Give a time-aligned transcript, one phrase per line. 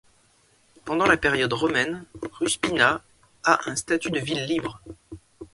[0.83, 2.05] Pendant la période romaine,
[2.39, 3.03] Ruspina
[3.43, 4.81] a un statut de ville libre.